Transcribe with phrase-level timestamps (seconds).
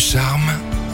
[0.00, 0.50] charme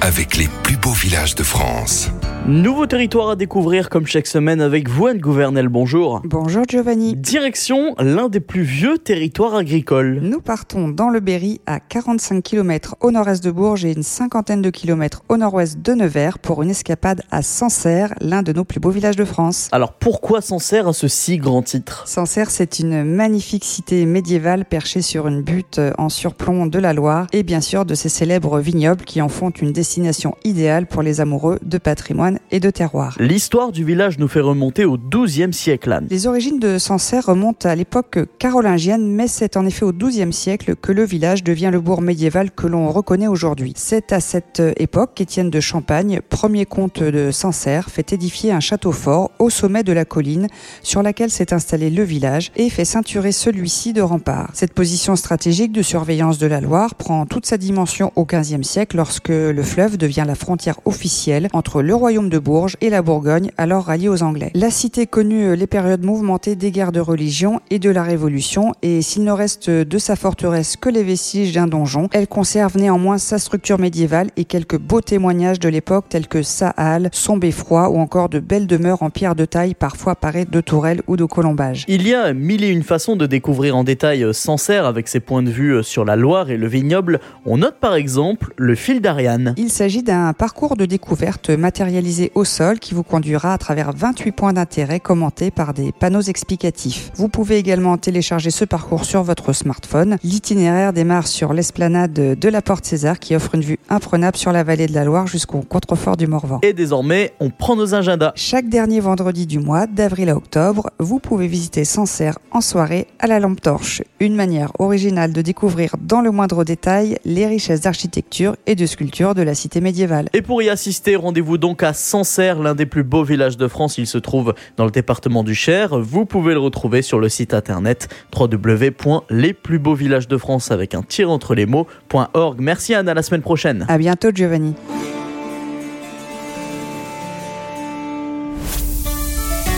[0.00, 2.10] avec les plus beaux villages de France.
[2.46, 5.68] Nouveau territoire à découvrir comme chaque semaine avec vous, Anne Gouvernel.
[5.68, 6.20] Bonjour.
[6.24, 7.16] Bonjour Giovanni.
[7.16, 10.20] Direction l'un des plus vieux territoires agricoles.
[10.20, 14.60] Nous partons dans le Berry à 45 km au nord-est de Bourges et une cinquantaine
[14.60, 18.80] de kilomètres au nord-ouest de Nevers pour une escapade à Sancerre, l'un de nos plus
[18.80, 19.68] beaux villages de France.
[19.72, 22.06] Alors pourquoi Sancerre a ce si grand titre?
[22.06, 27.26] Sancerre, c'est une magnifique cité médiévale perchée sur une butte en surplomb de la Loire
[27.32, 30.57] et bien sûr de ses célèbres vignobles qui en font une destination idéale
[30.88, 33.16] pour les amoureux de patrimoine et de terroir.
[33.20, 36.08] L'histoire du village nous fait remonter au XIIe siècle, Anne.
[36.10, 40.74] Les origines de Sancerre remontent à l'époque carolingienne, mais c'est en effet au XIIe siècle
[40.74, 43.72] que le village devient le bourg médiéval que l'on reconnaît aujourd'hui.
[43.76, 48.90] C'est à cette époque qu'Étienne de Champagne, premier comte de Sancerre, fait édifier un château
[48.90, 50.48] fort au sommet de la colline
[50.82, 54.50] sur laquelle s'est installé le village et fait ceinturer celui-ci de remparts.
[54.54, 58.96] Cette position stratégique de surveillance de la Loire prend toute sa dimension au XVe siècle
[58.96, 60.47] lorsque le fleuve devient la frontière
[60.84, 64.50] officielle entre le royaume de Bourges et la Bourgogne, alors ralliée aux Anglais.
[64.54, 69.02] La cité connut les périodes mouvementées des guerres de religion et de la Révolution, et
[69.02, 73.38] s'il ne reste de sa forteresse que les vestiges d'un donjon, elle conserve néanmoins sa
[73.38, 77.98] structure médiévale et quelques beaux témoignages de l'époque tels que sa halle, son beffroi ou
[77.98, 81.84] encore de belles demeures en pierre de taille parfois parées de tourelles ou de colombages.
[81.88, 85.42] Il y a mille et une façons de découvrir en détail Sancerre avec ses points
[85.42, 87.20] de vue sur la Loire et le vignoble.
[87.44, 89.54] On note par exemple le fil d'Ariane.
[89.56, 94.32] Il s'agit d'un parcours de découverte matérialisé au sol qui vous conduira à travers 28
[94.32, 97.10] points d'intérêt commentés par des panneaux explicatifs.
[97.16, 100.16] Vous pouvez également télécharger ce parcours sur votre smartphone.
[100.22, 104.62] L'itinéraire démarre sur l'esplanade de la Porte César qui offre une vue imprenable sur la
[104.62, 106.60] vallée de la Loire jusqu'au contrefort du Morvan.
[106.62, 108.32] Et désormais, on prend nos agendas.
[108.36, 113.26] Chaque dernier vendredi du mois, d'avril à octobre, vous pouvez visiter Sancerre en soirée à
[113.26, 114.02] la lampe torche.
[114.20, 119.34] Une manière originale de découvrir dans le moindre détail les richesses d'architecture et de sculpture
[119.34, 120.27] de la cité médiévale.
[120.32, 123.98] Et pour y assister, rendez-vous donc à Sancerre, l'un des plus beaux villages de France.
[123.98, 125.98] Il se trouve dans le département du Cher.
[125.98, 128.08] Vous pouvez le retrouver sur le site internet
[128.38, 132.60] www.lesplusbeauxvillagesdefrance de France avec un tir entre les mots.org.
[132.60, 133.86] Merci Anne, à la semaine prochaine.
[133.88, 134.74] À bientôt Giovanni.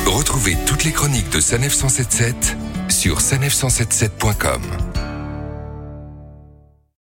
[0.06, 2.56] Retrouvez toutes les chroniques de Sanef 177
[2.88, 4.89] sur sanef177.com.